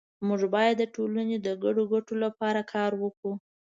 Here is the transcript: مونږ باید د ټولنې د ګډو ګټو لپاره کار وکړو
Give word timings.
مونږ 0.27 0.41
باید 0.55 0.75
د 0.79 0.83
ټولنې 0.95 1.37
د 1.41 1.47
ګډو 1.63 1.83
ګټو 1.93 2.13
لپاره 2.25 2.61
کار 2.73 2.91
وکړو 3.03 3.33